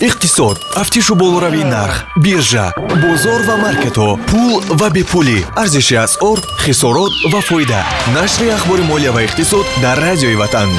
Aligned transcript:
иқтисод. 0.00 0.58
Тафтишу 0.74 1.14
болоравии 1.14 1.64
нарх 1.64 2.06
биржа 2.16 2.72
бозор 3.02 3.40
ва 3.48 3.56
маркетҳо 3.56 4.18
пул 4.30 4.62
ва 4.78 4.90
бепулӣ. 4.90 5.44
Арзиши 5.56 5.96
асъор 5.96 6.38
хисорот 6.64 7.12
ва 7.32 7.40
фоида. 7.40 7.82
Нашри 8.14 8.48
ахбори 8.48 8.82
молия 8.82 9.12
ва 9.12 9.24
иқтисод 9.24 9.66
дар 9.82 9.98
радиои 9.98 10.36
ватан. 10.36 10.70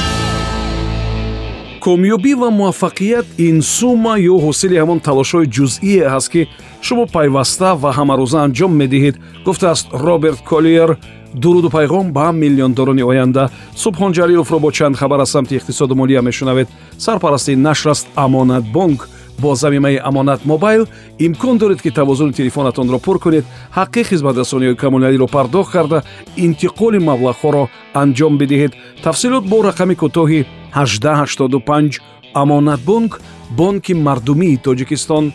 Комёбӣ 1.82 2.34
ва 2.36 2.50
муваффақият 2.60 3.26
ин 3.38 3.62
сумма 3.62 4.14
ё 4.20 4.36
ҳосили 4.46 4.80
ҳамон 4.82 5.00
талошҳои 5.08 5.52
ҷузъие 5.56 6.10
ҳаст 6.14 6.30
ки 6.34 6.42
шумо 6.82 7.06
пайваста 7.06 7.76
ва 7.82 7.90
ҳамарӯза 7.98 8.40
анҷом 8.46 8.72
медиҳед 8.82 9.16
гуфтааст 9.46 9.88
роберт 9.92 10.40
колиер 10.52 10.98
дуруду 11.34 11.70
пайғом 11.70 12.12
ба 12.12 12.32
миллиондорони 12.32 13.04
оянда 13.04 13.50
субҳон 13.76 14.14
ҷалиловро 14.14 14.60
бо 14.60 14.72
чанд 14.72 14.98
хабар 14.98 15.20
аз 15.20 15.30
самти 15.32 15.58
иқтисоду 15.58 15.96
молия 15.96 16.22
мешунавед. 16.22 16.68
Сарпарасти 16.98 17.56
нашр 17.56 17.90
аст 17.90 18.08
амонатбонк 18.16 19.10
бо 19.40 19.56
замимаи 19.56 20.00
амонат 20.04 20.46
мобайл 20.46 20.88
имкон 21.20 21.58
доред 21.58 21.82
ки 21.82 21.92
тавозуни 21.92 22.34
телефонатонро 22.34 23.00
пур 23.00 23.20
кунед. 23.20 23.46
Ҳаққи 23.76 24.04
хизматрасониҳои 24.04 24.76
коммуналиро 24.76 25.28
пардохт 25.28 25.72
карда 25.72 26.04
интиқоли 26.38 27.00
маблағҳоро 27.00 27.68
анҷом 27.94 28.38
бидиҳед. 28.38 28.74
Тафсилот 29.04 29.46
бо 29.46 29.58
рақами 29.64 29.96
кӯтоҳи 29.96 30.46
1885 30.76 32.00
амонатбонк 32.34 33.22
бонки 33.58 33.94
мардумии 33.94 34.58
тоҷикистон 34.58 35.34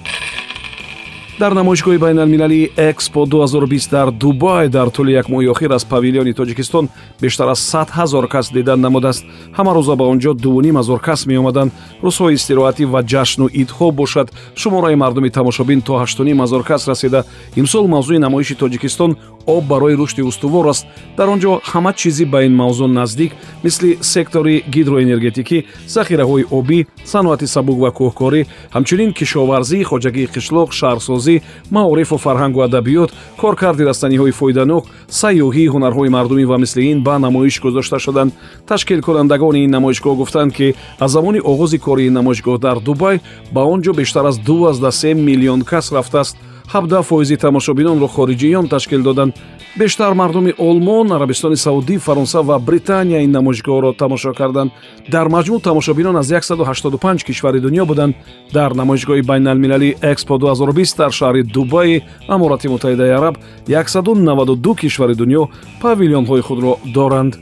дар 1.39 1.53
намоишгоҳи 1.55 1.99
байналмилалии 1.99 2.71
экспо 2.77 3.27
2020 3.27 3.91
дар 3.91 4.11
дубай 4.11 4.69
дар 4.69 4.89
тӯли 4.89 5.11
як 5.11 5.29
моҳи 5.29 5.49
охир 5.49 5.71
аз 5.71 5.85
павилиони 5.85 6.33
тоҷикистон 6.33 6.89
бештар 7.23 7.49
аз 7.49 7.59
100 7.59 7.91
ҳазор 7.91 8.29
кас 8.29 8.53
дидан 8.53 8.81
намудааст. 8.81 9.25
Ҳама 9.59 9.75
рӯза 9.75 9.97
ба 9.97 10.05
он 10.05 10.19
ҷо 10.21 10.35
дувним 10.35 10.77
ҳазор 10.77 11.01
кас 11.01 11.27
меомаданд. 11.27 11.73
Рӯзҳои 12.03 12.35
истироҳатӣ 12.39 12.85
ва 12.87 13.03
ҷашну 13.03 13.47
идҳо 13.63 13.93
бошад. 13.93 14.29
Шумораи 14.55 14.95
мардуми 14.95 15.31
тамошобин 15.31 15.81
то 15.81 15.93
ҳаштуним 16.03 16.39
ҳазор 16.45 16.63
кас 16.65 16.89
расида 16.89 17.25
имсол 17.57 17.87
мавзӯи 17.95 18.19
намоиши 18.19 18.55
тоҷикистон 18.55 19.17
об 19.47 19.65
барои 19.65 19.95
рушди 19.95 20.23
устувор 20.23 20.67
аст. 20.67 20.87
Дар 21.17 21.29
он 21.29 21.39
ҷо 21.41 21.61
ҳама 21.65 21.93
чизи 21.93 22.25
ба 22.25 22.45
ин 22.45 22.55
мавзӯъ 22.55 22.87
наздик 22.87 23.33
мисли 23.65 23.99
сектори 24.01 24.65
гидроэнергетикӣ 24.75 25.65
захираҳои 25.87 26.45
обӣ 26.51 26.87
саноати 27.05 27.47
сабук 27.47 27.79
ва 27.79 27.91
кӯҳкорӣ 27.99 28.47
ҳамчунин 28.75 29.11
кишоварзӣ 29.19 29.79
хоҷагии 29.91 30.31
қишлоқ 30.35 30.69
шаҳрсозӣ 30.79 31.37
маорифу 31.71 32.17
фарҳангу 32.25 32.61
адабиёт 32.69 33.11
коркарди 33.41 33.85
растаниҳои 33.91 34.37
фоиданок 34.41 34.85
сайёҳӣ 35.21 35.65
ҳунарҳои 35.75 36.09
мардумӣ 36.17 36.45
ва 36.51 36.57
мисли 36.59 36.83
ин 36.93 36.99
ба 37.07 37.19
намоиш 37.19 37.61
гузошта 37.61 37.99
шуданд. 37.99 38.33
Ташкилкунандагони 38.69 39.65
ин 39.65 39.71
намоишгоҳ 39.77 40.15
гуфтанд 40.17 40.53
ки 40.53 40.75
аз 41.05 41.11
замони 41.17 41.41
оғози 41.53 41.79
кори 41.79 42.07
ин 42.09 42.15
намоишгоҳ 42.19 42.59
дар 42.59 42.79
дубай 42.81 43.21
ба 43.55 43.63
он 43.73 43.83
ҷо 43.83 43.93
бештар 44.01 44.25
аз 44.25 44.37
23 44.39 45.15
миллион 45.15 45.61
кас 45.63 45.93
рафтааст 45.93 46.37
17 46.73 47.03
фоизи 47.03 47.37
тамошобинонро 47.37 48.09
хориҷиён 48.09 48.69
ташкил 48.69 49.03
доданд. 49.03 49.35
Бештар 49.77 50.15
мардуми 50.15 50.55
олмон 50.59 51.13
арабистони 51.13 51.57
саудӣ 51.57 51.99
фаронса 51.99 52.43
ва 52.43 52.59
британия 52.59 53.21
ин 53.25 53.31
намоишгоҳро 53.31 53.93
тамошо 53.99 54.33
карданд. 54.33 54.73
Дар 55.11 55.27
маҷмӯъ 55.29 55.61
тамошобинон 55.61 56.17
аз 56.17 56.27
185 56.27 57.25
кишвари 57.25 57.61
дунё 57.61 57.85
буданд. 57.87 58.15
Дар 58.53 58.71
намоишгоҳи 58.75 59.23
байналмилалии 59.23 59.97
экспо 60.03 60.39
2020 60.39 60.97
дар 60.97 61.11
шаҳри 61.11 61.43
дубайи 61.43 62.03
аморати 62.29 62.69
муттаҳидаи 62.69 63.11
араб 63.19 63.37
192 63.67 64.75
кишвари 64.75 65.15
дунё 65.15 65.49
павилионҳои 65.83 66.41
худро 66.41 66.79
доранд 66.95 67.35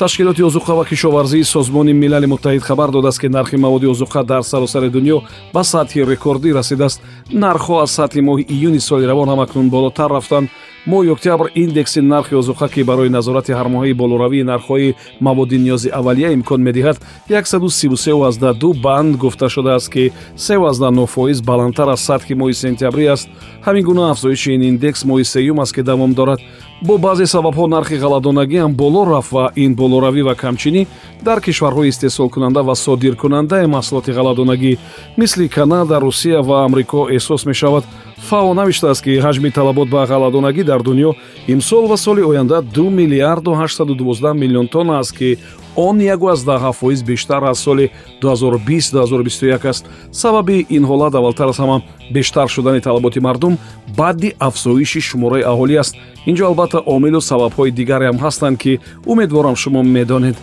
ташкилоти 0.00 0.42
озуқа 0.42 0.74
ва 0.74 0.84
кишоварзии 0.84 1.42
созмони 1.42 1.92
милали 1.92 2.26
муттаҳид 2.26 2.62
хабар 2.62 2.90
додааст 2.90 3.20
ки 3.20 3.28
нархи 3.28 3.56
маводи 3.56 3.86
озуқа 3.86 4.24
дар 4.24 4.42
саросари 4.42 4.88
дунё 4.88 5.20
ба 5.52 5.62
сатҳи 5.62 6.04
рекордӣ 6.12 6.54
расидааст. 6.54 7.02
Нархҳо 7.32 7.82
аз 7.84 7.90
сатҳи 7.98 8.20
моҳи 8.28 8.44
июни 8.48 8.80
соли 8.80 9.04
равон 9.06 9.28
ҳам 9.28 9.40
акнун 9.40 9.68
болотар 9.68 10.10
рафтанд 10.10 10.48
моҳи 10.86 11.10
октябр 11.10 11.50
индекси 11.54 12.00
нархи 12.00 12.34
озуқа 12.34 12.68
ки 12.68 12.82
барои 12.82 13.08
назорати 13.08 13.52
ҳармоҳии 13.52 13.94
болоравии 13.94 14.42
нархҳои 14.42 14.94
маводи 15.20 15.58
ниёзи 15.58 15.88
аввалия 15.90 16.32
имкон 16.32 16.60
медиҳад 16.62 16.96
133 17.28 18.74
банд 18.82 19.16
гуфта 19.16 19.48
шудааст 19.48 19.88
ки 19.92 20.12
39 20.36 21.06
фоиз 21.06 21.40
баландтар 21.40 21.88
аз 21.88 22.00
сатҳи 22.00 22.34
моҳи 22.34 22.54
сентябрӣ 22.54 23.06
аст. 23.08 23.28
Ҳамин 23.66 23.82
гуна 23.82 24.10
афзоиши 24.10 24.54
ин 24.54 24.62
индекс 24.62 25.04
моҳи 25.04 25.24
сеюм 25.24 25.60
аст 25.60 25.74
ки 25.74 25.82
давом 25.82 26.12
дорад. 26.14 26.40
Бо 26.82 26.98
баъзе 26.98 27.26
сабабҳо 27.26 27.66
нархи 27.66 27.96
ғалладонагӣ 28.04 28.58
ҳам 28.64 28.74
боло 28.74 29.02
рафт 29.04 29.32
ва 29.32 29.52
ин 29.56 29.74
болоравӣ 29.74 30.22
ва 30.22 30.34
камчинӣ 30.34 30.86
дар 31.24 31.38
кишварҳои 31.40 31.88
истеҳсолкунанда 31.92 32.60
ва 32.62 32.74
содиркунандаи 32.74 33.66
маҳсулоти 33.66 34.10
ғалладонагӣ 34.18 34.72
мисли 35.20 35.48
канада 35.48 36.00
русия 36.00 36.40
ва 36.42 36.64
амрико 36.64 37.00
эҳсос 37.16 37.42
мешавад 37.50 37.84
фао 38.28 38.54
навиштааст 38.54 39.02
ки 39.04 39.20
ҳаҷми 39.26 39.50
талабот 39.50 39.88
ба 39.88 40.04
ғалладонагӣ 40.10 40.62
дар 40.64 40.80
дунё 40.82 41.10
имсол 41.48 41.86
ва 41.86 41.96
соли 41.96 42.22
оянда 42.22 42.62
2 42.62 42.90
миллиарду 42.90 43.50
812 43.54 44.34
миллион 44.34 44.68
тонна 44.68 44.98
аст 44.98 45.12
ки 45.18 45.38
он 45.76 45.98
17 45.98 46.72
фоиз 46.72 47.02
бештар 47.02 47.42
аз 47.42 47.58
соли 47.58 47.90
2020-2021 48.22 49.68
аст. 49.68 49.86
Сабаби 50.12 50.66
ин 50.70 50.84
ҳолат 50.84 51.14
аввалтар 51.14 51.48
аз 51.48 51.58
ҳама 51.58 51.82
бештар 52.12 52.48
шудани 52.48 52.80
талаботи 52.80 53.20
мардум 53.20 53.58
баъди 53.96 54.34
афзоиши 54.38 55.00
шумораи 55.00 55.42
аҳолӣ 55.42 55.78
аст. 55.78 55.94
Ин 56.26 56.36
ҷо 56.36 56.44
албатта 56.46 56.78
омилу 56.86 57.20
сабабҳои 57.20 57.70
дигаре 57.70 58.06
ҳам 58.06 58.18
ҳастанд 58.18 58.58
ки 58.58 58.80
умедворам 59.06 59.56
шумо 59.56 59.82
медонед 59.82 60.36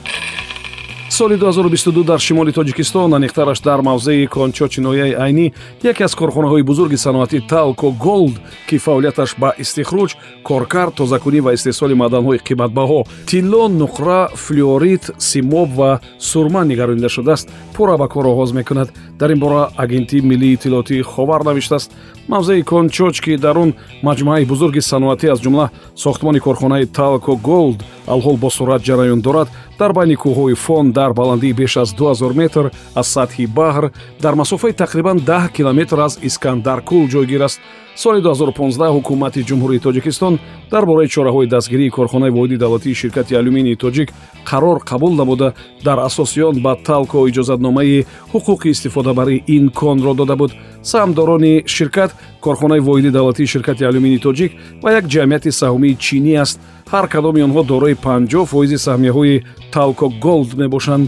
соли 1.17 1.35
2022 1.35 2.03
дар 2.03 2.19
шимоли 2.19 2.51
тоҷикистон 2.51 3.13
аниқтараш 3.13 3.61
дар 3.63 3.81
мавзеи 3.81 4.27
кончочи 4.27 4.81
ноҳияи 4.81 5.17
айнӣ 5.25 5.45
яке 5.83 6.03
аз 6.03 6.13
корхонаҳои 6.15 6.61
бузурги 6.69 6.97
саноатӣ 7.05 7.37
талко 7.49 7.89
голд 7.91 8.35
ки 8.69 8.77
фаъолияташ 8.77 9.29
ба 9.41 9.49
истихроҷ 9.63 10.11
коркар 10.43 10.89
тозакунӣ 10.97 11.39
ва 11.41 11.51
истеҳсоли 11.57 11.95
маъданҳои 12.01 12.43
қиматбаҳо 12.47 12.99
тилло 13.29 13.63
нуқра 13.81 14.19
флюорит 14.43 15.03
симоб 15.17 15.69
ва 15.79 15.91
сурма 16.19 16.61
нигаронида 16.65 17.09
шудааст 17.09 17.49
пурра 17.73 17.97
ба 17.97 18.07
кор 18.07 18.25
оғоз 18.25 18.53
мекунад. 18.53 18.89
Дар 19.19 19.31
ин 19.31 19.39
бора 19.39 19.71
агентии 19.75 20.21
миллии 20.21 20.53
иттилоотии 20.53 21.01
ховар 21.01 21.43
навиштааст. 21.43 21.91
Мавзеи 22.27 22.61
кончоч 22.61 23.21
ки 23.21 23.37
дар 23.37 23.57
он 23.57 23.73
маҷмӯаи 24.03 24.45
бузурги 24.45 24.81
саноатӣ 24.81 25.31
аз 25.33 25.39
ҷумла 25.39 25.69
сохтмони 25.95 26.39
корхонаи 26.39 26.85
талко 26.85 27.35
голд 27.37 27.79
алҳол 28.07 28.37
бо 28.37 28.49
сурат 28.49 28.81
ҷараён 28.81 29.21
дорад 29.21 29.47
дар 29.79 29.91
байни 29.93 30.15
кӯҳҳои 30.15 30.55
фон 30.55 30.91
дар 30.91 31.13
баландии 31.13 31.53
беш 31.53 31.77
аз 31.77 31.89
2000 31.95 32.33
метр 32.41 32.65
аз 32.95 33.07
сатҳи 33.15 33.45
баҳр 33.59 33.91
дар 34.23 34.33
масофаи 34.33 34.73
тақрибан 34.83 35.17
10 35.19 35.51
километр 35.57 35.97
аз 35.99 36.19
искандаркул 36.21 37.03
ҷойгир 37.13 37.41
аст. 37.41 37.59
Соли 37.95 38.21
2015 38.21 38.91
ҳукумати 38.95 39.45
ҷумҳурии 39.49 39.83
тоҷикистон 39.85 40.39
дар 40.71 40.85
бораи 40.85 41.07
чораҳои 41.07 41.47
дастгирии 41.47 41.89
корхонаи 41.89 42.31
воҳиди 42.37 42.57
давлатии 42.57 42.99
ширкати 43.01 43.33
алюминии 43.35 43.75
тоҷик 43.83 44.09
қарор 44.49 44.77
қабул 44.89 45.13
намуда 45.15 45.53
дар 45.83 45.97
асоси 46.09 46.41
он 46.41 46.61
ба 46.65 46.73
талко 46.89 47.17
иҷозатномаи 47.29 48.05
ҳуқуқи 48.33 48.67
истифодабарии 48.75 49.43
ин 49.55 49.69
конро 49.69 50.13
дода 50.13 50.35
буд. 50.35 50.51
Саҳмдорони 50.91 51.63
ширкат 51.65 52.11
корхонаи 52.47 52.85
воҳиди 52.87 53.11
давлатии 53.17 53.51
ширкати 53.53 53.83
алюминии 53.89 54.23
тоҷик 54.27 54.51
ва 54.83 54.89
як 54.99 55.05
ҷамъияти 55.13 55.51
саҳмии 55.61 55.97
чинӣ 56.05 56.33
аст. 56.43 56.57
Ҳар 56.93 57.05
кадоми 57.13 57.45
онҳо 57.47 57.61
дорои 57.71 57.95
50 57.95 58.45
фоизи 58.51 58.77
саҳмияҳои 58.87 59.43
талко 59.75 60.07
голд 60.25 60.49
мебошанд. 60.61 61.07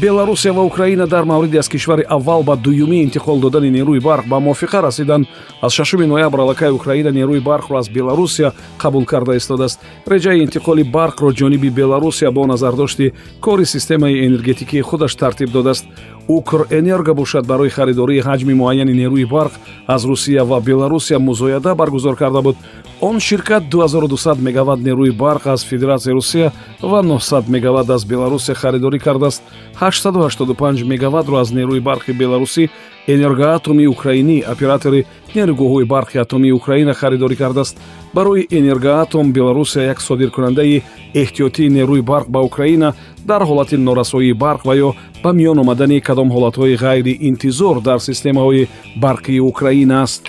Беларусия 0.00 0.52
ва 0.52 0.62
украина 0.64 1.06
дар 1.06 1.24
мавриди 1.24 1.56
аз 1.56 1.68
кишвари 1.68 2.04
аввал 2.08 2.42
ба 2.42 2.56
дуюмӣ 2.56 2.98
интиқол 3.06 3.40
додани 3.40 3.70
нерӯи 3.70 4.00
барқ 4.00 4.24
ба 4.28 4.40
мувофиқа 4.40 4.82
расиданд. 4.82 5.26
Аз 5.60 5.72
6 5.72 6.06
ноябр 6.06 6.38
аллакай 6.38 6.70
украина 6.70 7.10
нерӯи 7.12 7.40
барқро 7.40 7.78
аз 7.78 7.88
беларусия 7.90 8.52
қабул 8.78 9.04
карда 9.04 9.36
истодааст 9.36 9.80
реҷаи 10.06 10.42
интиқоли 10.46 10.82
барқро 10.82 11.32
ҷониби 11.40 11.70
беларусия 11.70 12.30
бо 12.30 12.46
назардошти 12.46 13.12
кори 13.40 13.64
системаи 13.66 14.26
энергетикии 14.26 14.80
худаш 14.80 15.14
тартиб 15.14 15.50
додааст 15.50 15.84
укрэнерго 16.28 17.14
бошад 17.14 17.46
барои 17.46 17.68
харидории 17.68 18.22
ҳаҷми 18.22 18.54
муайяни 18.54 18.92
нерӯи 18.92 19.26
барқ 19.26 19.52
аз 19.86 20.04
русия 20.04 20.44
ва 20.44 20.60
беларусия 20.60 21.18
музояда 21.18 21.74
баргузор 21.74 22.16
карда 22.16 22.42
буд 22.42 22.56
он 23.02 23.18
ширкат 23.18 23.64
2200 23.68 24.40
мегават 24.40 24.78
нерӯи 24.78 25.10
барқ 25.10 25.46
аз 25.52 25.64
федератсияи 25.64 26.14
русия 26.14 26.52
ва 26.80 27.02
900 27.02 27.48
мегават 27.48 27.90
аз 27.90 28.04
беларусия 28.04 28.54
харидорӣ 28.54 28.98
кардааст. 28.98 29.42
885 29.80 30.84
мегаватро 30.84 31.36
аз 31.36 31.50
нерӯи 31.50 31.80
барқи 31.80 32.12
беларусӣ 32.12 32.70
энергоатоми 33.08 33.86
украинӣ 33.86 34.44
оператори 34.52 35.04
нерӯгоҳҳои 35.34 35.84
барқи 35.84 36.16
атомии 36.18 36.52
украина 36.52 36.94
харидорӣ 36.94 37.36
кардааст. 37.36 37.76
Барои 38.14 38.46
энергоатом 38.50 39.32
беларусия 39.32 39.82
як 39.82 40.00
содиркунандаи 40.00 40.82
эҳтиётии 41.14 41.74
нерӯи 41.78 42.02
барқ 42.02 42.26
ба 42.28 42.40
украина 42.40 42.94
дар 43.26 43.42
ҳолати 43.42 43.76
норасоии 43.76 44.32
барқ 44.32 44.60
ва 44.64 44.74
ё 44.76 44.94
ба 45.24 45.32
миён 45.32 45.58
омадани 45.58 46.00
кадом 46.00 46.28
ҳолатҳои 46.30 46.78
ғайриинтизор 46.84 47.80
дар 47.80 47.98
системаҳои 47.98 48.68
барқии 49.04 49.40
украина 49.40 50.02
аст 50.02 50.22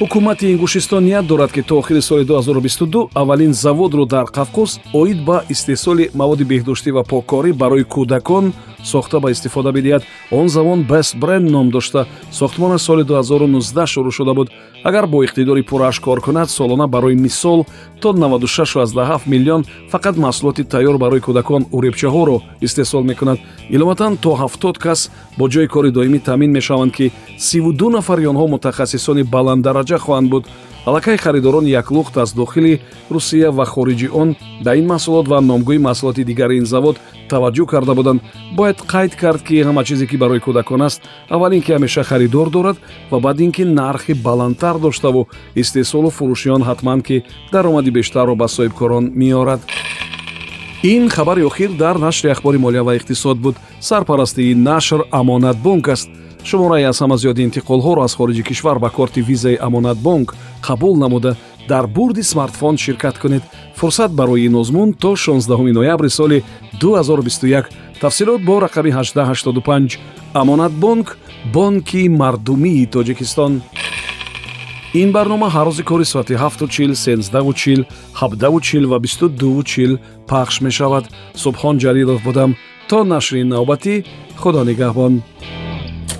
ҳукумати 0.00 0.46
ингушистон 0.52 1.04
ният 1.04 1.26
дорад 1.26 1.52
ки 1.52 1.62
то 1.62 1.78
охири 1.78 2.00
соли 2.00 2.24
2022 2.24 3.10
аввалин 3.14 3.52
заводро 3.52 4.06
дар 4.06 4.24
қавқоз 4.24 4.70
оид 4.94 5.24
ба 5.24 5.44
истеҳсоли 5.50 6.10
маводи 6.14 6.44
беҳдоштӣ 6.44 6.90
ва 6.96 7.02
поккорӣ 7.10 7.52
барои 7.52 7.84
кӯдакон 7.94 8.52
сохта 8.82 9.20
ба 9.20 9.30
истифода 9.30 9.72
бидиҳад. 9.72 10.02
Он 10.30 10.48
замон 10.48 10.84
best 10.88 11.18
brand 11.18 11.50
ном 11.50 11.70
дошта. 11.70 12.06
Сохтмонаш 12.30 12.80
соли 12.82 13.04
2019 13.04 13.86
шурӯъ 13.86 14.10
шуда 14.10 14.34
буд. 14.34 14.48
Агар 14.84 15.06
бо 15.06 15.24
иқтидори 15.24 15.62
пуррааш 15.62 16.00
кор 16.00 16.20
кунад 16.20 16.50
солона 16.50 16.86
барои 16.86 17.14
мисол 17.14 17.66
то 18.00 18.12
96 18.12 19.26
миллион 19.26 19.64
фақат 19.92 20.16
маҳсулоти 20.16 20.64
тайёр 20.64 20.98
барои 20.98 21.20
кӯдакон 21.20 21.66
уребчаҳоро 21.72 22.40
истеҳсол 22.60 23.02
мекунад. 23.02 23.38
Иловатан 23.70 24.16
то 24.16 24.36
70 24.36 24.78
кас 24.78 25.10
бо 25.38 25.48
ҷои 25.48 25.68
кори 25.68 25.90
доимӣ 25.90 26.18
таъмин 26.18 26.50
мешаванд 26.50 26.92
ки 26.92 27.12
32 27.38 27.90
нафари 27.90 28.26
онҳо 28.26 28.46
мутахассисони 28.48 29.22
баланддараҷа 29.22 29.89
хоҳанд 29.98 30.30
буд. 30.30 30.44
Аллакай 30.86 31.16
харидорон 31.18 31.66
яклухт 31.66 32.16
аз 32.16 32.32
дохили 32.32 32.80
русия 33.10 33.50
ва 33.52 33.64
хориҷи 33.66 34.08
он 34.12 34.36
ба 34.64 34.76
ин 34.76 34.86
маҳсулот 34.86 35.28
ва 35.28 35.40
номгӯи 35.40 35.78
маҳсулоти 35.78 36.24
дигари 36.24 36.56
ин 36.56 36.66
завод 36.66 36.96
таваҷҷӯҳ 37.28 37.66
карда 37.66 37.94
буданд. 37.94 38.20
Бояд 38.56 38.78
қайд 38.92 39.12
кард 39.20 39.42
ки 39.42 39.62
ҳама 39.62 39.84
чизе 39.84 40.06
ки 40.06 40.16
барои 40.16 40.40
кӯдакон 40.40 40.82
аст 40.82 41.02
аввал 41.28 41.52
ин 41.52 41.62
ки 41.62 41.72
ҳамеша 41.72 42.02
харидор 42.02 42.48
дорад 42.50 42.76
ва 43.10 43.20
баъд 43.20 43.40
ин 43.40 43.52
ки 43.52 43.64
нархи 43.64 44.14
баландтар 44.14 44.78
доштаву 44.78 45.28
истеҳсолу 45.54 46.10
фурӯши 46.10 46.48
он 46.56 46.62
ҳатман 46.62 47.02
ки 47.02 47.24
даромади 47.52 47.90
бештарро 47.90 48.34
ба 48.34 48.46
соҳибкорон 48.48 49.04
меорад. 49.14 49.60
Ин 50.82 51.10
хабари 51.10 51.42
охир 51.42 51.70
дар 51.72 51.96
нашри 51.98 52.30
ахбори 52.30 52.58
молия 52.58 52.82
ва 52.84 52.96
иқтисод 52.96 53.36
буд. 53.38 53.56
Сарпарастии 53.80 54.54
нашр 54.54 55.00
амонатбонк 55.10 55.88
аст 55.88 56.08
шумораи 56.44 56.84
аз 56.84 57.00
ҳама 57.02 57.16
зиёди 57.16 57.46
интиқолҳоро 57.48 58.00
аз 58.04 58.14
хориҷи 58.14 58.42
кишвар 58.42 58.78
ба 58.78 58.90
корти 58.90 59.20
визаи 59.20 59.56
амонатбонк 59.66 60.34
қабул 60.66 60.94
намуда 60.98 61.36
дар 61.68 61.86
бурди 61.86 62.22
смартфон 62.22 62.76
ширкат 62.76 63.18
кунед. 63.18 63.42
Фурсат 63.76 64.12
барои 64.12 64.46
ин 64.46 64.54
озмун 64.54 64.92
то 64.92 65.16
16 65.16 65.72
ноябри 65.72 66.08
соли 66.08 66.42
2021 66.80 67.64
тафсилот 68.00 68.42
бо 68.42 68.60
рақами 68.60 68.90
1885 68.90 69.98
амонатбонк 70.34 71.18
бонки 71.52 72.08
мардумии 72.08 72.86
тоҷикистон. 72.86 73.62
Ин 74.94 75.12
барнома 75.12 75.48
ҳар 75.54 75.66
рӯзи 75.68 75.82
кори 75.84 76.04
соати 76.04 76.34
7чил 76.34 76.92
13чил 76.92 77.84
7чил 78.20 78.84
ва 78.86 78.98
22чил 78.98 79.98
пахш 80.26 80.60
мешавад. 80.60 81.04
Субҳон 81.34 81.76
ҷалилов 81.78 82.22
будам. 82.24 82.56
То 82.88 83.04
нашри 83.04 83.42
навбатӣ 83.44 83.94
худо 84.40 84.64
нигаҳбон 84.64 85.22